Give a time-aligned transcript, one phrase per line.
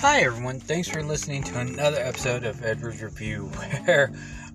[0.00, 0.60] Hi, everyone.
[0.60, 3.44] Thanks for listening to another episode of Edward's Review.
[3.84, 4.12] Where,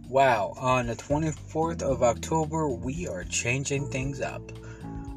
[0.07, 4.43] wow, on the 24th of October, we are changing things up.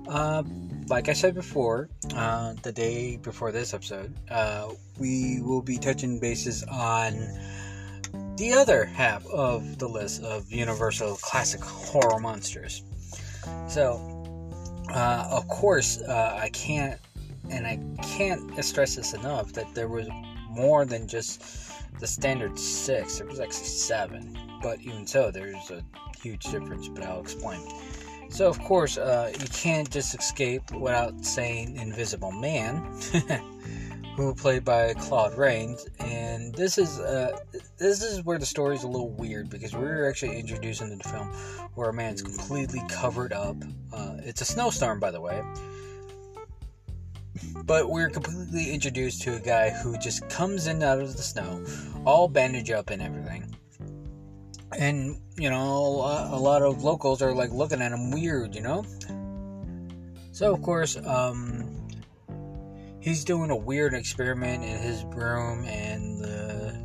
[0.09, 0.43] Uh,
[0.89, 6.19] like I said before, uh, the day before this episode, uh, we will be touching
[6.19, 7.13] bases on
[8.37, 12.83] the other half of the list of Universal classic horror monsters.
[13.69, 14.01] So,
[14.89, 16.99] uh, of course, uh, I can't
[17.51, 20.09] and I can't stress this enough that there was
[20.51, 21.43] more than just
[22.01, 23.19] the standard six.
[23.19, 25.83] There was actually seven, but even so, there's a
[26.21, 26.89] huge difference.
[26.89, 27.61] But I'll explain.
[28.31, 32.77] So, of course, uh, you can't just escape without saying Invisible Man,
[34.17, 35.87] who played by Claude Rains.
[36.01, 37.39] And this is uh,
[37.79, 41.09] this is where the story is a little weird because we're actually introduced into the
[41.09, 41.29] film
[41.75, 43.57] where a man's completely covered up.
[43.93, 45.43] Uh, it's a snowstorm, by the way
[47.65, 51.65] but we're completely introduced to a guy who just comes in out of the snow,
[52.05, 53.57] all bandaged up and everything.
[54.79, 58.85] And, you know, a lot of locals are like looking at him weird, you know?
[60.33, 61.89] So, of course, um,
[63.01, 66.77] he's doing a weird experiment in his room, and the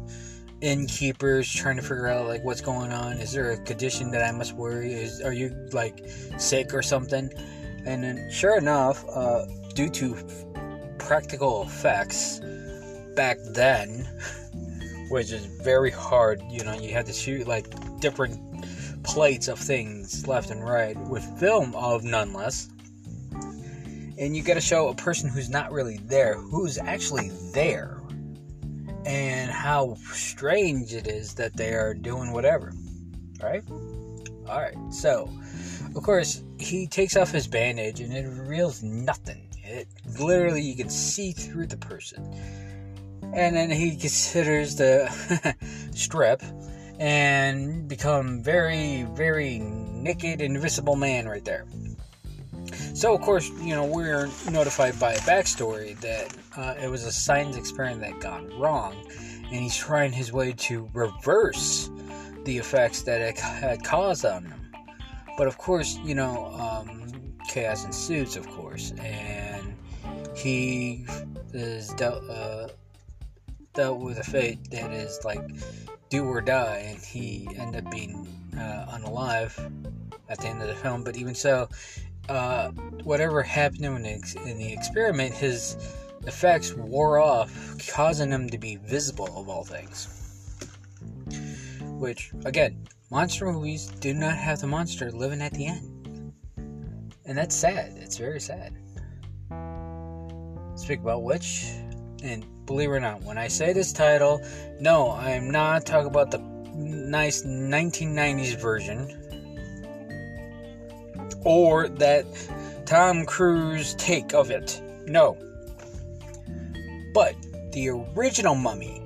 [0.62, 3.14] innkeeper's trying to figure out, like, what's going on.
[3.14, 4.94] Is there a condition that I must worry?
[4.94, 6.04] Is, are you, like,
[6.38, 7.32] sick or something?
[7.86, 9.48] And then, sure enough, uh,
[9.80, 10.14] due to
[10.98, 12.42] practical effects
[13.16, 14.06] back then,
[15.10, 16.44] which is very hard.
[16.50, 17.66] You know, you had to shoot like
[18.02, 18.38] different
[19.04, 22.68] plates of things left and right with film of none less.
[24.18, 28.02] And you got to show a person who's not really there, who's actually there,
[29.06, 32.74] and how strange it is that they are doing whatever.
[33.42, 33.64] Right?
[34.46, 35.32] Alright, so,
[35.96, 39.88] of course, he takes off his bandage and it reveals nothing it
[40.20, 42.34] literally you can see through the person.
[43.34, 45.08] And then he considers the
[45.94, 46.42] strip
[47.00, 51.66] and become very, very naked, invisible man right there.
[52.94, 57.12] So, of course, you know, we're notified by a backstory that uh, it was a
[57.12, 58.96] science experiment that gone wrong,
[59.46, 61.90] and he's trying his way to reverse
[62.44, 64.72] the effects that it had caused on him.
[65.38, 67.10] But of course, you know, um,
[67.48, 69.49] chaos ensues, of course, and
[70.40, 71.06] he
[71.54, 72.70] is dealt uh,
[73.74, 75.42] dealt with a fate that is like
[76.10, 79.54] do or die, and he ended up being uh, unalive
[80.30, 81.04] at the end of the film.
[81.04, 81.70] But even so,
[82.30, 82.70] uh,
[83.04, 85.78] whatever happened in the, in the experiment, his
[86.26, 90.16] effects wore off, causing him to be visible of all things.
[91.84, 96.34] Which, again, monster movies do not have the monster living at the end.
[97.26, 97.94] And that's sad.
[97.98, 98.79] It's very sad.
[100.90, 101.66] Speak about which,
[102.24, 104.42] and believe it or not, when I say this title,
[104.80, 106.40] no, I am not talking about the
[106.74, 109.08] nice 1990s version
[111.46, 112.26] or that
[112.88, 114.82] Tom Cruise take of it.
[115.06, 115.38] No.
[117.14, 117.36] But
[117.72, 119.00] the original mummy,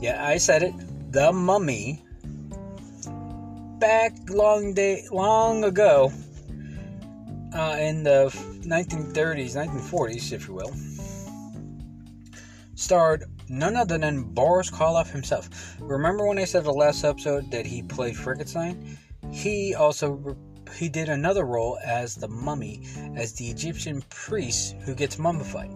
[0.00, 0.74] yeah, I said it,
[1.12, 2.02] the mummy,
[3.78, 6.12] back long day, long ago,
[7.54, 8.26] uh, in the
[8.66, 10.72] 1930s, 1940s, if you will,
[12.76, 15.50] starred none other than Boris Karloff himself.
[15.80, 18.98] Remember when I said the last episode that he played Frankenstein?
[19.32, 20.36] He also
[20.76, 25.70] he did another role as the mummy, as the Egyptian priest who gets mummified.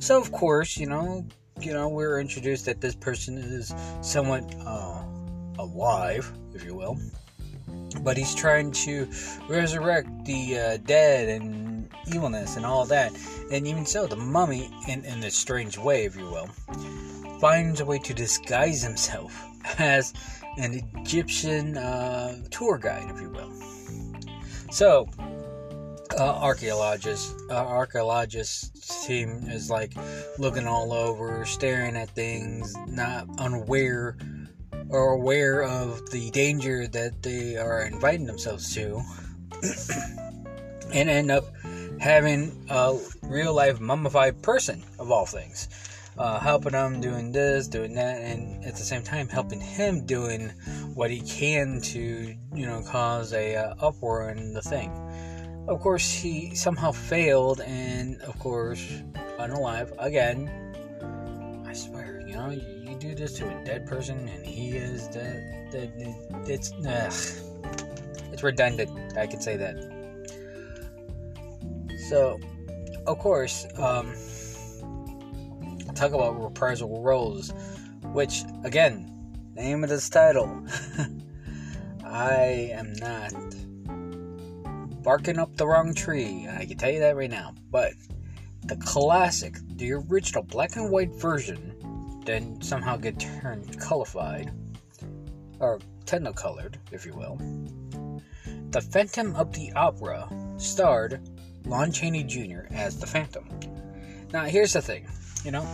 [0.00, 1.26] So of course, you know,
[1.60, 5.04] you know, we're introduced that this person is somewhat uh,
[5.58, 6.98] alive, if you will
[8.02, 9.08] but he's trying to
[9.48, 11.59] resurrect the uh, dead and
[12.14, 13.12] evilness and all that.
[13.50, 16.48] And even so, the mummy, in, in a strange way, if you will,
[17.40, 19.46] finds a way to disguise himself
[19.78, 20.12] as
[20.58, 23.52] an Egyptian uh, tour guide, if you will.
[24.70, 25.08] So,
[26.18, 29.94] uh, archaeologist, uh, archaeologist team is like
[30.38, 34.16] looking all over, staring at things, not unaware
[34.88, 39.00] or aware of the danger that they are inviting themselves to
[40.92, 41.44] and end up
[42.00, 45.68] having a real life mummified person of all things
[46.18, 50.48] uh, helping him doing this doing that and at the same time helping him doing
[50.94, 54.90] what he can to you know cause a uh, uproar in the thing
[55.68, 59.02] of course he somehow failed and of course
[59.38, 60.48] unalive again
[61.66, 65.70] i swear you know you do this to a dead person and he is dead,
[65.70, 65.92] dead
[66.46, 67.12] it's ugh,
[68.32, 69.16] it's redundant.
[69.16, 69.99] I can say that.
[72.10, 72.40] So,
[73.06, 74.16] of course, um,
[75.94, 77.52] talk about reprisal roles,
[78.02, 79.12] which, again,
[79.54, 80.66] name of this title.
[82.04, 83.32] I am not
[85.04, 86.48] barking up the wrong tree.
[86.50, 87.54] I can tell you that right now.
[87.70, 87.92] But
[88.64, 91.76] the classic, the original black and white version,
[92.26, 94.50] then somehow get turned colorified,
[95.60, 97.36] or technicolored, if you will.
[98.70, 101.20] The Phantom of the Opera starred
[101.66, 102.62] Lon Chaney Jr.
[102.70, 103.48] as the Phantom.
[104.32, 105.06] Now, here's the thing
[105.44, 105.66] you know,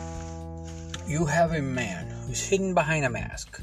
[1.06, 3.60] you have a man who's hidden behind a mask,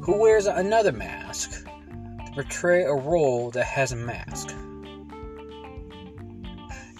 [0.00, 4.54] who wears another mask to portray a role that has a mask.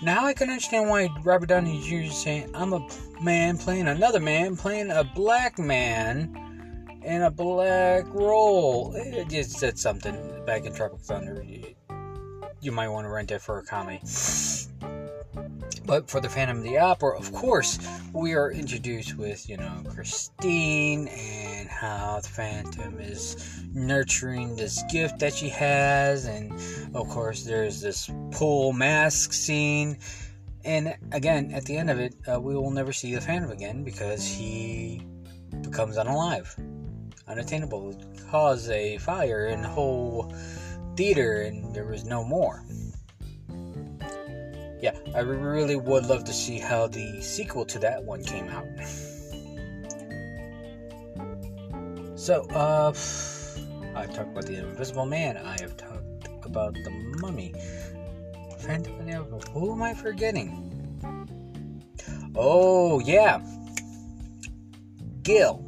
[0.02, 2.10] Now I can understand why Robert Downey Jr.
[2.10, 2.86] is saying, I'm a
[3.20, 6.36] man playing another man, playing a black man
[7.04, 8.94] in a black role.
[8.96, 11.44] It just said something back in Tropic Thunder.
[12.62, 13.98] You might want to rent it for a comedy.
[15.84, 17.76] But for the Phantom of the Opera, of course,
[18.12, 25.18] we are introduced with, you know, Christine and how the Phantom is nurturing this gift
[25.18, 26.26] that she has.
[26.26, 26.52] And
[26.94, 29.98] of course, there's this pool mask scene.
[30.64, 33.82] And again, at the end of it, uh, we will never see the Phantom again
[33.82, 35.02] because he
[35.62, 36.56] becomes unalive,
[37.26, 38.00] unattainable,
[38.30, 40.32] cause a fire in whole
[40.96, 42.64] theater, and there was no more
[44.82, 48.66] yeah, I really would love to see how the sequel to that one came out.
[52.14, 52.90] So, uh,
[53.96, 55.36] I've talked about the Invisible Man.
[55.36, 56.90] I have talked about the
[57.20, 57.52] Mummy.
[58.60, 58.94] Phantom
[59.52, 60.70] Who am I forgetting?
[62.36, 63.40] Oh yeah,
[65.24, 65.64] Gil.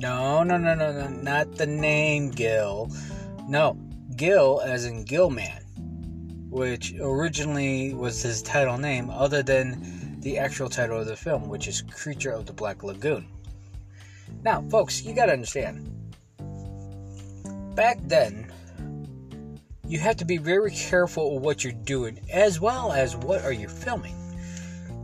[0.00, 2.90] No, no, no, no, no, not the name Gil.
[3.48, 3.76] No,
[4.16, 5.60] Gil as in Gilman
[6.50, 11.68] which originally was his title name, other than the actual title of the film, which
[11.68, 13.26] is Creature of the Black Lagoon.
[14.42, 15.88] Now, folks, you gotta understand.
[17.76, 18.50] Back then,
[19.86, 23.52] you have to be very careful of what you're doing, as well as what are
[23.52, 24.16] you filming,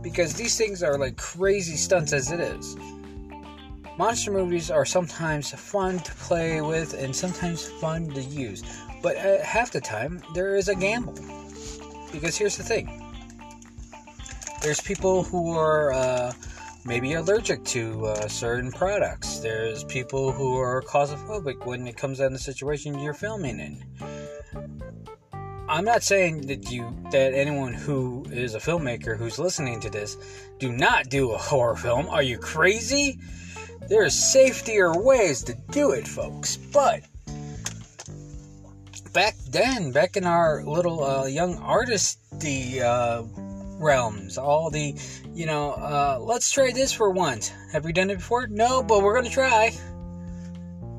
[0.01, 2.75] because these things are like crazy stunts as it is.
[3.97, 8.63] Monster movies are sometimes fun to play with and sometimes fun to use,
[9.01, 11.17] but at half the time there is a gamble.
[12.11, 13.03] Because here's the thing
[14.61, 16.31] there's people who are uh,
[16.85, 22.29] maybe allergic to uh, certain products, there's people who are claustrophobic when it comes down
[22.29, 23.83] to the situation you're filming in.
[25.69, 30.17] I'm not saying that you that anyone who is a filmmaker who's listening to this
[30.59, 32.07] do not do a horror film.
[32.09, 33.19] Are you crazy?
[33.87, 36.57] There's safer ways to do it, folks.
[36.57, 37.03] But
[39.13, 43.23] back then, back in our little uh, young artisty uh,
[43.79, 44.93] realms, all the,
[45.33, 47.53] you know, uh, let's try this for once.
[47.71, 48.47] Have we done it before?
[48.47, 49.71] No, but we're gonna try.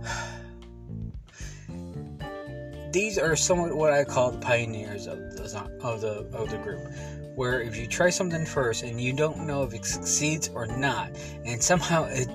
[2.91, 5.43] These are somewhat what I call pioneers of the
[5.83, 6.91] of the of the group.
[7.35, 11.11] Where if you try something first and you don't know if it succeeds or not,
[11.45, 12.29] and somehow it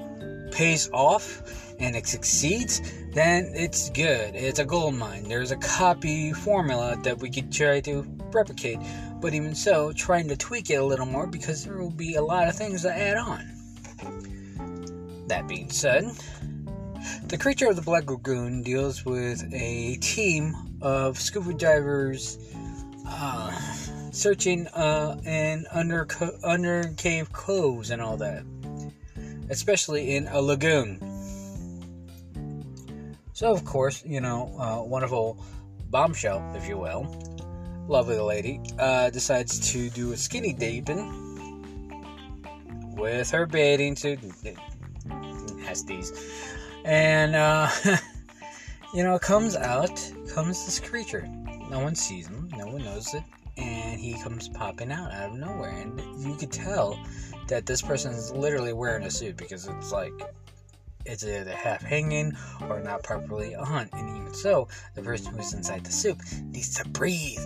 [0.53, 1.41] pays off
[1.79, 2.81] and it succeeds,
[3.13, 4.35] then it's good.
[4.35, 5.23] It's a gold mine.
[5.23, 8.79] There's a copy formula that we could try to replicate,
[9.19, 12.21] but even so, trying to tweak it a little more because there will be a
[12.21, 13.49] lot of things to add on.
[15.27, 16.11] That being said,
[17.27, 22.37] the creature of the Black Lagoon deals with a team of scuba divers
[23.07, 23.51] uh,
[24.11, 26.07] searching uh, in under
[26.43, 28.43] under cave coves and all that,
[29.53, 30.99] especially in a lagoon.
[33.33, 35.37] So, of course, you know, uh, wonderful
[35.89, 37.03] bombshell, if you will,
[37.87, 41.05] lovely lady, uh, decides to do a skinny dipping
[42.97, 44.19] with her bathing suit.
[45.65, 46.11] Has these.
[46.83, 47.69] And, uh,
[48.93, 49.95] you know, comes out,
[50.33, 51.27] comes this creature.
[51.69, 53.23] No one sees him, no one knows it,
[54.03, 55.71] he comes popping out out of nowhere.
[55.71, 56.99] And you could tell
[57.47, 60.13] that this person is literally wearing a suit because it's like
[61.05, 62.33] it's either half hanging
[62.69, 66.87] or not properly on, and even so, the person who's inside the suit needs to
[66.89, 67.39] breathe.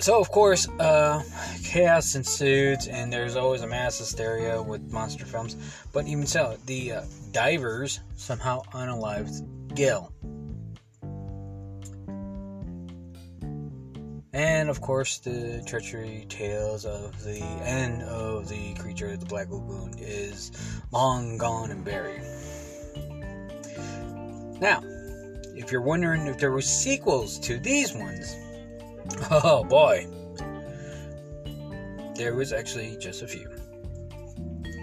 [0.00, 1.22] So, of course, uh,
[1.62, 5.56] chaos ensues, and there's always a mass hysteria with monster films.
[5.92, 7.02] But even so, the uh,
[7.32, 10.12] divers somehow unalived Gil.
[14.34, 19.48] And of course, the treachery tales of the end of the creature of the Black
[19.48, 20.50] Lagoon is
[20.90, 22.20] long gone and buried.
[24.60, 24.82] Now,
[25.54, 28.34] if you're wondering if there were sequels to these ones,
[29.30, 30.08] oh boy.
[32.16, 33.48] there was actually just a few.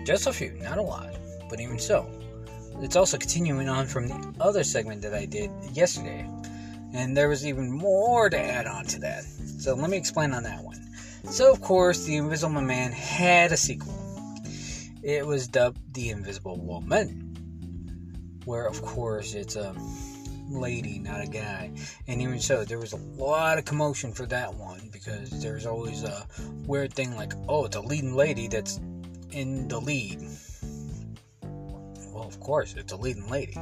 [0.05, 1.13] Just a few, not a lot,
[1.49, 2.09] but even so.
[2.79, 6.25] It's also continuing on from the other segment that I did yesterday,
[6.93, 9.25] and there was even more to add on to that.
[9.61, 10.81] So let me explain on that one.
[11.25, 13.93] So, of course, The Invisible Man had a sequel.
[15.03, 19.75] It was dubbed The Invisible Woman, where, of course, it's a
[20.49, 21.71] lady, not a guy.
[22.07, 26.03] And even so, there was a lot of commotion for that one because there's always
[26.03, 26.25] a
[26.65, 28.79] weird thing like, oh, it's a leading lady that's
[29.29, 30.23] in the lead.
[31.43, 33.53] Well, of course, it's a leading lady.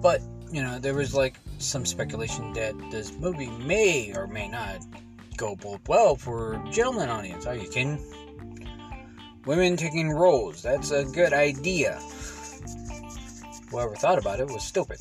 [0.00, 4.84] But, you know, there was like some speculation that this movie may or may not
[5.38, 7.46] go both well for gentleman audience.
[7.46, 7.98] Are you kidding?
[9.46, 11.98] Women taking roles, that's a good idea.
[13.70, 14.98] Whoever thought about it was stupid.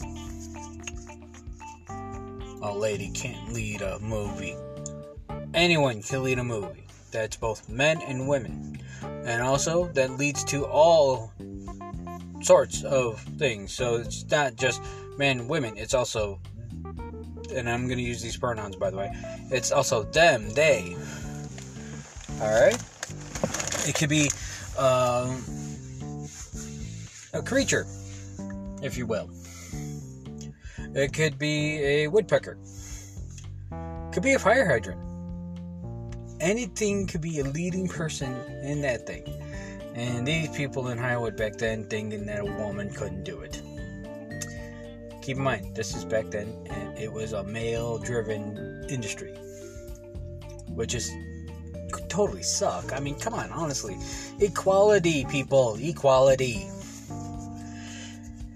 [2.64, 4.56] A lady can't lead a movie.
[5.54, 6.86] Anyone can lead a movie.
[7.12, 8.80] That's both men and women.
[9.02, 11.34] And also, that leads to all
[12.42, 13.74] sorts of things.
[13.74, 14.82] So it's not just
[15.18, 16.40] men women, it's also,
[17.54, 19.12] and I'm going to use these pronouns by the way,
[19.52, 20.96] it's also them, they.
[22.40, 22.82] Alright?
[23.88, 24.30] It could be
[24.78, 25.44] um,
[27.34, 27.86] a creature,
[28.82, 29.30] if you will.
[30.94, 32.58] It could be a woodpecker.
[34.12, 35.00] Could be a fire hydrant.
[36.42, 39.41] Anything could be a leading person in that thing.
[39.94, 43.62] And these people in Hollywood back then thinking that a woman couldn't do it.
[45.22, 49.34] Keep in mind, this is back then, and it was a male driven industry.
[50.68, 51.12] Which is
[52.08, 52.94] totally suck.
[52.94, 53.98] I mean, come on, honestly.
[54.40, 55.78] Equality, people.
[55.80, 56.68] Equality.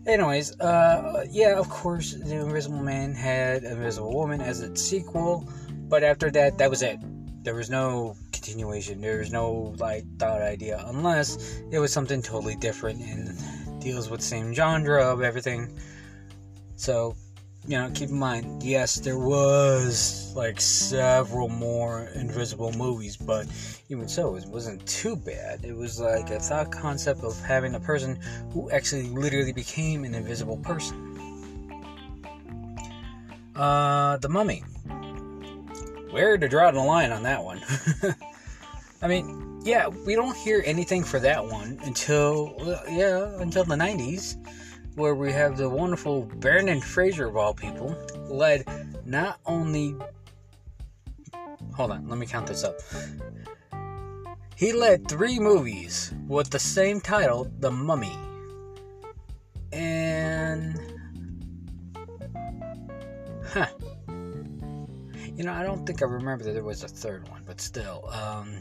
[0.07, 5.49] Anyways, uh, yeah, of course, The Invisible Man had Invisible Woman as its sequel,
[5.89, 6.99] but after that, that was it.
[7.43, 8.15] There was no
[8.45, 9.01] continuation.
[9.01, 14.21] There was no like thought idea, unless it was something totally different and deals with
[14.21, 15.75] same genre of everything.
[16.75, 17.15] So
[17.67, 23.47] you know, keep in mind, yes, there was like several more invisible movies, but
[23.89, 25.65] even so, it wasn't too bad.
[25.65, 28.19] It was like a thought concept of having a person
[28.51, 30.95] who actually literally became an invisible person.
[33.55, 34.63] Uh, The Mummy.
[36.11, 37.61] Where to draw the line on that one?
[39.01, 42.55] I mean, yeah, we don't hear anything for that one until,
[42.89, 44.37] yeah, until the 90s
[44.95, 47.95] where we have the wonderful Brendan Fraser of all people,
[48.29, 48.65] led
[49.05, 49.95] not only.
[51.75, 52.79] Hold on, let me count this up.
[54.55, 58.17] He led three movies with the same title, The Mummy.
[59.73, 60.79] And.
[63.47, 63.67] Huh.
[65.35, 68.07] You know, I don't think I remember that there was a third one, but still.
[68.09, 68.57] Um,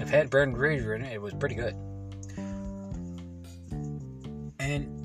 [0.00, 1.74] I've had Brendan Fraser in it, it was pretty good.
[4.58, 4.96] And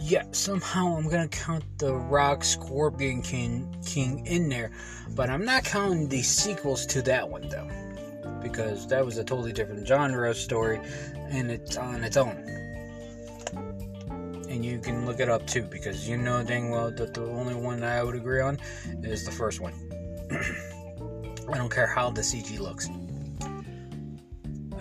[0.00, 4.70] yeah, somehow I'm gonna count the Rock Scorpion King King in there,
[5.14, 7.68] but I'm not counting the sequels to that one though,
[8.42, 10.78] because that was a totally different genre story,
[11.14, 12.36] and it's on its own.
[14.50, 17.54] And you can look it up too, because you know dang well that the only
[17.54, 18.58] one I would agree on
[19.02, 19.72] is the first one.
[21.50, 22.88] I don't care how the CG looks.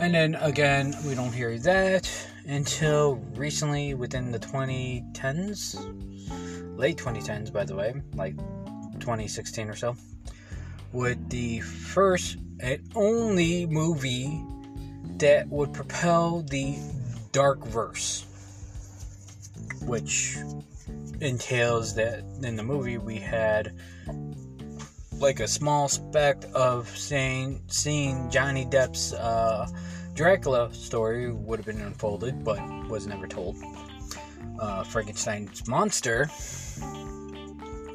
[0.03, 2.11] And then again, we don't hear that
[2.45, 5.77] until recently within the 2010s,
[6.77, 8.35] late 2010s, by the way, like
[8.99, 9.95] 2016 or so,
[10.91, 14.43] with the first and only movie
[15.19, 16.75] that would propel the
[17.31, 18.25] dark verse,
[19.83, 20.35] which
[21.21, 23.71] entails that in the movie we had
[25.23, 29.65] like a small speck of saying seeing Johnny Depp's uh,
[30.13, 33.57] Dracula story would have been unfolded, but was never told.
[34.59, 36.29] Uh, Frankenstein's monster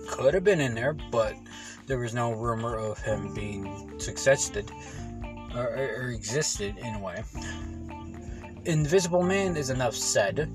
[0.09, 1.37] could have been in there, but
[1.87, 4.57] there was no rumor of him being successed
[5.55, 7.23] or, or existed in a way.
[8.65, 10.53] Invisible Man is enough said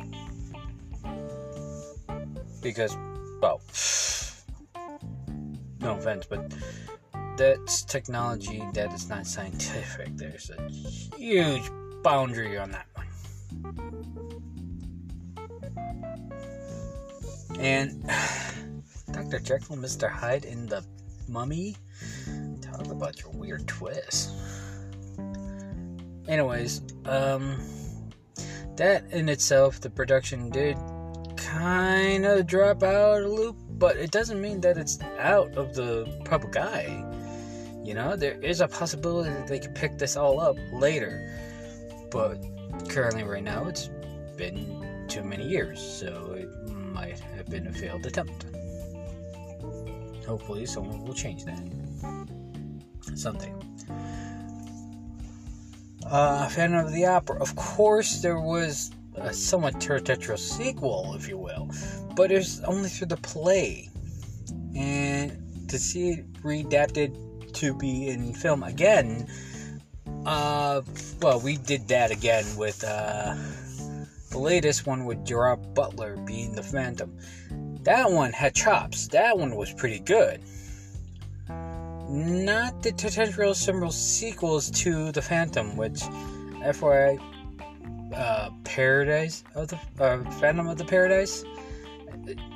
[2.62, 2.98] because,
[3.42, 3.62] well,
[5.80, 6.54] no offense, but
[7.38, 10.16] that's technology that is not scientific.
[10.16, 10.70] There's a
[11.18, 11.64] huge
[12.04, 13.08] boundary on that one.
[17.60, 18.04] And
[19.12, 19.40] Dr.
[19.40, 20.10] Jekyll and Mr.
[20.10, 20.84] Hyde in the
[21.28, 21.76] mummy?
[22.62, 24.32] Talk about your weird twist.
[26.28, 27.58] Anyways, um,
[28.76, 30.78] that in itself, the production did
[31.36, 35.76] kind of drop out of a loop, but it doesn't mean that it's out of
[35.76, 37.04] the public eye
[37.84, 41.30] You know, there is a possibility that they could pick this all up later.
[42.10, 42.38] But
[42.88, 43.90] currently, right now, it's
[44.38, 48.46] been too many years, so it might have been a failed attempt.
[50.26, 51.60] Hopefully, someone will change that
[53.16, 53.54] someday.
[56.06, 57.40] Uh, Phantom of the Opera.
[57.42, 61.70] Of course, there was a somewhat Tetra sequel, if you will,
[62.16, 63.90] but it's only through the play.
[64.76, 69.28] And to see it readapted to be in film again,
[70.26, 70.82] uh,
[71.22, 73.36] well, we did that again with uh,
[74.30, 77.18] the latest one with Gerard Butler being the Phantom.
[77.84, 79.08] That one had chops.
[79.10, 80.42] That one was pretty good.
[82.10, 87.20] Not the potential similar sequels to the Phantom, which, FYI,
[88.16, 91.44] uh, Paradise of the uh, Phantom of the Paradise.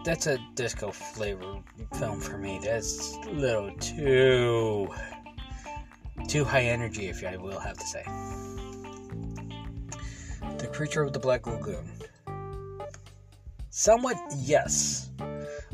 [0.04, 1.60] That's a disco flavor
[1.98, 2.60] film for me.
[2.64, 4.90] That's a little too
[6.28, 8.04] too high energy, if I will have to say.
[10.58, 11.90] The Creature of the Black Lagoon.
[13.70, 15.10] Somewhat, yes.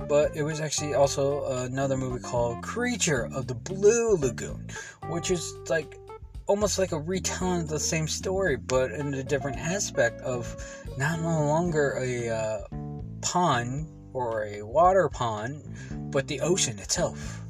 [0.10, 4.68] But it was actually also another movie called Creature of the Blue Lagoon,
[5.10, 5.98] which is like
[6.48, 10.56] almost like a retelling of the same story, but in a different aspect of
[10.98, 12.60] not no longer a uh,
[13.24, 15.64] pond or a water pond,
[16.12, 17.42] but the ocean itself.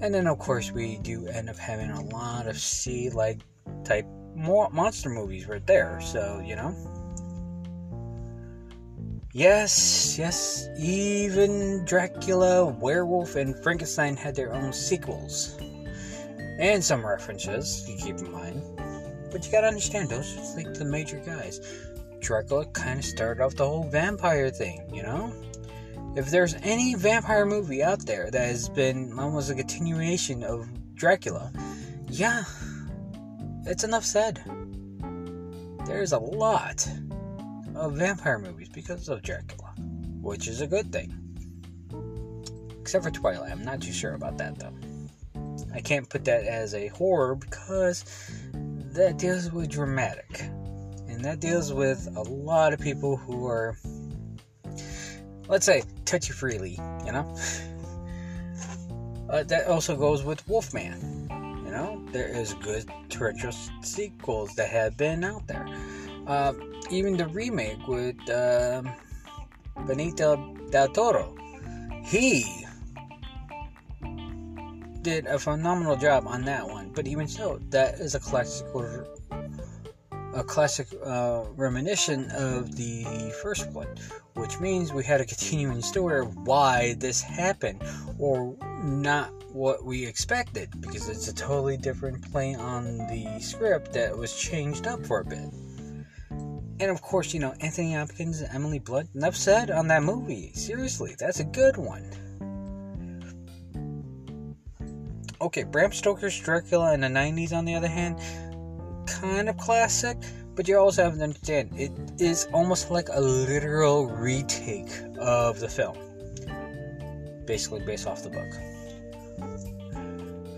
[0.00, 3.40] And then, of course, we do end up having a lot of sea like
[3.84, 6.74] type monster movies right there, so you know.
[9.32, 15.56] Yes, yes, even Dracula, Werewolf, and Frankenstein had their own sequels
[16.58, 18.62] and some references you keep in mind.
[19.30, 21.60] But you gotta understand, those are like the major guys.
[22.20, 25.32] Dracula kind of started off the whole vampire thing, you know?
[26.16, 31.52] If there's any vampire movie out there that has been almost a continuation of Dracula,
[32.08, 32.44] yeah,
[33.66, 34.42] it's enough said.
[35.86, 36.88] There's a lot
[37.74, 39.74] of vampire movies because of Dracula,
[40.20, 41.14] which is a good thing.
[42.80, 44.74] Except for Twilight, I'm not too sure about that though.
[45.74, 48.04] I can't put that as a horror because
[48.92, 50.50] that deals with dramatic.
[51.18, 53.76] And that deals with a lot of people who are,
[55.48, 57.36] let's say, touchy freely, you know?
[59.28, 61.26] Uh, that also goes with Wolfman.
[61.64, 63.50] You know, there is good retro
[63.82, 65.66] sequels that have been out there.
[66.28, 66.52] Uh,
[66.88, 68.84] even the remake with uh,
[69.78, 71.36] Benicio del Toro.
[72.04, 72.64] He
[75.02, 76.92] did a phenomenal job on that one.
[76.94, 78.68] But even so, that is a classic
[80.38, 83.88] a classic uh, reminiscence of the first one,
[84.34, 87.82] which means we had a continuing story of why this happened,
[88.18, 94.16] or not what we expected, because it's a totally different play on the script that
[94.16, 95.52] was changed up for a bit.
[96.80, 100.52] And of course, you know, Anthony Hopkins and Emily Blunt, enough said on that movie.
[100.54, 102.08] Seriously, that's a good one.
[105.40, 108.18] Okay, Bram Stoker's Dracula in the 90s, on the other hand,
[109.20, 110.16] kind of classic,
[110.54, 115.68] but you also have to understand it is almost like a literal retake of the
[115.68, 115.96] film,
[117.46, 118.52] basically based off the book.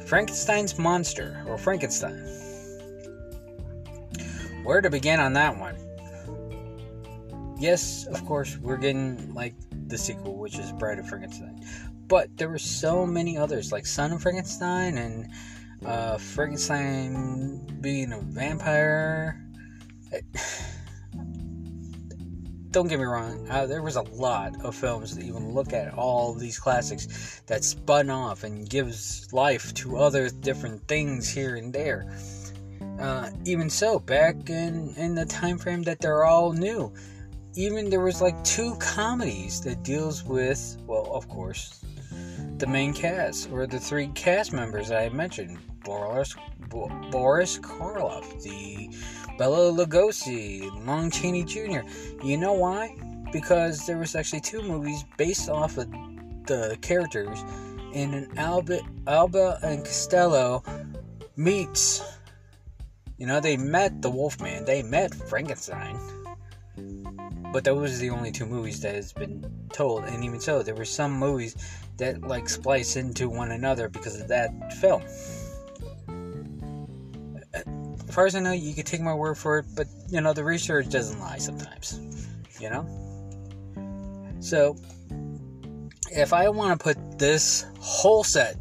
[0.07, 2.18] Frankenstein's Monster, or Frankenstein.
[4.64, 5.77] Where to begin on that one?
[7.59, 9.55] Yes, of course, we're getting like
[9.87, 11.64] the sequel, which is Bride of Frankenstein.
[12.09, 15.29] But there were so many others, like Son of Frankenstein and
[15.85, 19.40] uh, Frankenstein being a vampire.
[22.71, 25.93] Don't get me wrong, uh, there was a lot of films that even look at
[25.95, 31.73] all these classics that spun off and gives life to other different things here and
[31.73, 32.14] there.
[33.01, 36.93] Uh, even so, back in, in the time frame that they're all new,
[37.57, 41.85] even there was like two comedies that deals with, well, of course,
[42.59, 46.35] the main cast, or the three cast members I mentioned Boris,
[46.69, 48.90] Boris Karloff, the
[49.38, 51.81] Bela Lugosi, Lon Chaney Jr.
[52.23, 52.97] You know why?
[53.33, 55.90] Because there was actually two movies based off of
[56.47, 57.43] the characters
[57.93, 60.62] in an Alba, Alba and Costello
[61.37, 62.03] meets.
[63.19, 65.99] You know, they met the Wolfman, they met Frankenstein.
[67.53, 70.75] But those was the only two movies that has been told, and even so, there
[70.75, 71.57] were some movies
[71.97, 75.03] that like splice into one another because of that film.
[78.11, 80.33] As far as I know, you can take my word for it, but you know
[80.33, 82.01] the research doesn't lie sometimes.
[82.59, 82.85] You know.
[84.40, 84.75] So,
[86.11, 88.57] if I want to put this whole set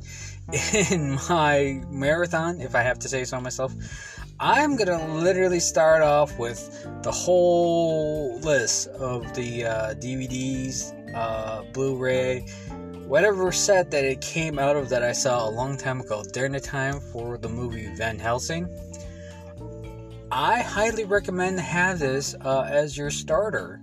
[0.91, 3.73] in my marathon, if I have to say so myself,
[4.39, 12.41] I'm gonna literally start off with the whole list of the uh, DVDs, uh, Blu-ray,
[13.07, 16.51] whatever set that it came out of that I saw a long time ago during
[16.51, 18.69] the time for the movie Van Helsing.
[20.31, 23.81] I highly recommend to have this uh, as your starter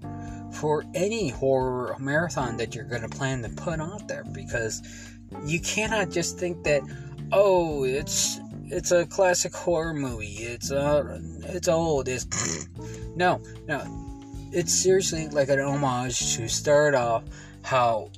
[0.53, 4.83] for any horror marathon that you're going to plan to put out there because
[5.45, 6.83] you cannot just think that
[7.33, 10.37] oh it's it's a classic horror movie.
[10.39, 12.09] It's uh it's old.
[12.09, 12.69] It's
[13.17, 13.83] no no.
[14.53, 17.25] It's seriously like an homage to start off
[17.63, 18.11] how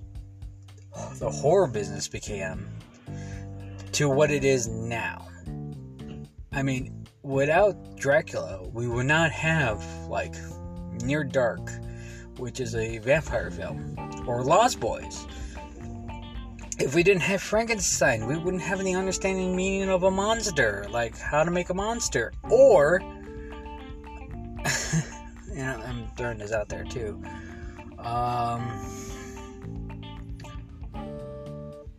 [1.18, 2.66] the horror business became
[3.92, 5.26] to what it is now.
[6.52, 6.97] I mean
[7.28, 10.34] without dracula we would not have like
[11.02, 11.70] near dark
[12.38, 15.26] which is a vampire film, or Lost Boys.
[16.78, 21.18] If we didn't have Frankenstein, we wouldn't have any understanding meaning of a monster, like
[21.18, 23.00] how to make a monster, or
[25.48, 27.20] you know, I'm throwing this out there too.
[27.98, 28.84] Um,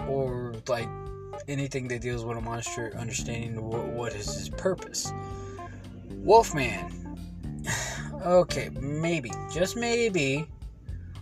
[0.07, 0.87] or like
[1.49, 5.11] anything that deals with a monster, understanding what, what is his purpose.
[6.09, 6.99] Wolfman
[8.25, 10.45] okay, maybe, just maybe,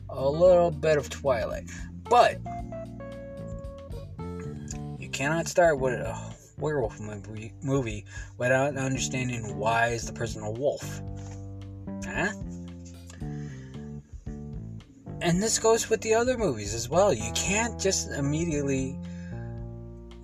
[0.10, 1.70] a little bit of Twilight.
[2.10, 2.40] But
[5.00, 8.06] you cannot start with a werewolf movie, movie
[8.38, 11.02] without understanding why is the person a wolf.
[12.06, 12.32] Huh?
[15.20, 17.14] And this goes with the other movies as well.
[17.14, 19.00] You can't just immediately,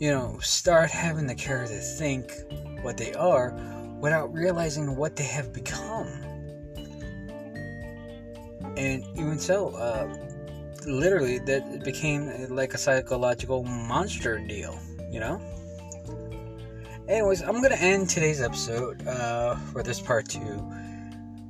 [0.04, 2.34] you know, start having the character think
[2.82, 3.54] what they are
[4.02, 6.08] without realizing what they have become
[8.78, 10.14] and even so, uh,
[10.86, 14.78] literally, that became like a psychological monster deal,
[15.12, 15.40] you know?
[17.08, 20.72] Anyways, I'm gonna end today's episode uh, for this part two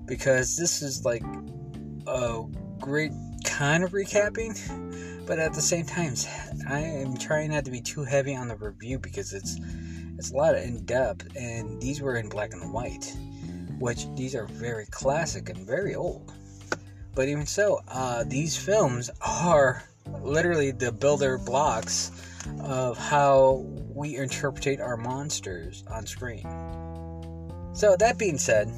[0.06, 1.24] because this is like
[2.08, 2.44] a
[2.80, 3.12] great
[3.46, 4.54] kind of recapping,
[5.26, 6.14] but at the same time,
[6.68, 9.58] I am trying not to be too heavy on the review because it's
[10.18, 13.16] it's a lot of in depth, and these were in black and white,
[13.80, 16.32] which these are very classic and very old.
[17.16, 19.84] But even so, uh, these films are
[20.22, 22.12] literally the builder blocks
[22.62, 26.48] of how we interpret our monsters on screen.
[27.74, 28.72] So, that being said,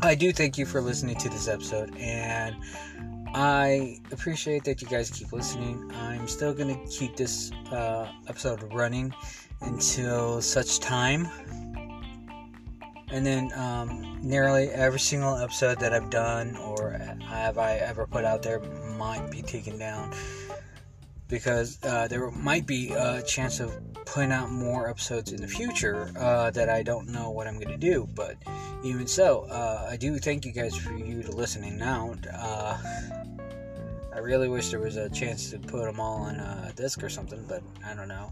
[0.00, 2.56] I do thank you for listening to this episode, and
[3.34, 5.90] I appreciate that you guys keep listening.
[5.94, 9.14] I'm still going to keep this uh, episode running
[9.62, 11.28] until such time
[13.12, 16.92] and then um, nearly every single episode that I've done or
[17.26, 18.60] have I ever put out there
[18.96, 20.14] might be taken down
[21.32, 26.12] because uh, there might be a chance of putting out more episodes in the future
[26.18, 28.06] uh, that I don't know what I'm going to do.
[28.14, 28.36] But
[28.84, 32.14] even so, uh, I do thank you guys for you to listening now.
[32.30, 32.76] Uh,
[34.14, 37.08] I really wish there was a chance to put them all on a disc or
[37.08, 38.30] something, but I don't know.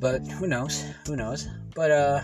[0.00, 0.84] But who knows?
[1.06, 1.46] Who knows?
[1.76, 2.20] But uh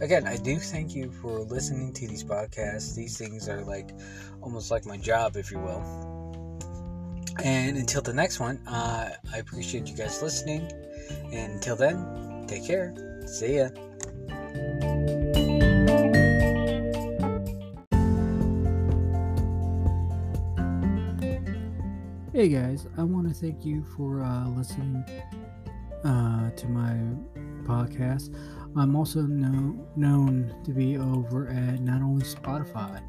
[0.00, 2.94] again, I do thank you for listening to these podcasts.
[2.94, 3.90] These things are like
[4.40, 6.17] almost like my job, if you will.
[7.44, 10.70] And until the next one, uh, I appreciate you guys listening.
[11.32, 12.94] And until then, take care.
[13.26, 13.68] See ya.
[22.32, 25.04] Hey guys, I want to thank you for uh, listening
[26.04, 26.94] uh, to my
[27.64, 28.34] podcast.
[28.76, 33.02] I'm also know, known to be over at not only Spotify,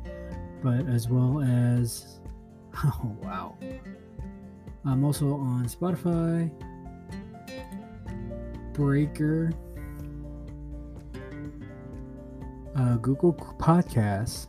[0.64, 2.20] but as well as,
[2.84, 3.58] oh wow,
[4.86, 6.50] I'm also on Spotify,
[8.74, 9.52] Breaker,
[12.76, 14.48] uh, Google Podcasts,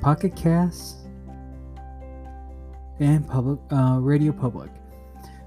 [0.00, 1.06] Pocket Casts,
[2.98, 4.70] and Public uh, Radio Public.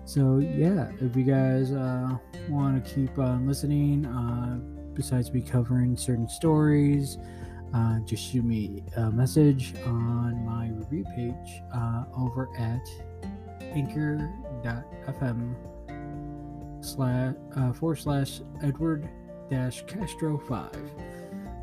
[0.06, 2.18] So yeah, if you guys uh,
[2.50, 4.60] want to keep on listening, uh,
[4.94, 7.18] besides me covering certain stories,
[7.74, 12.88] uh, just shoot me a message on my review page uh, over at
[13.74, 15.56] anchor.fm
[16.82, 19.10] slash uh, forward slash Edward
[19.50, 20.92] dash Castro five.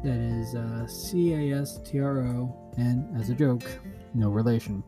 [0.02, 3.64] That is uh, C A S T R O, and as a joke,
[4.14, 4.82] no relation.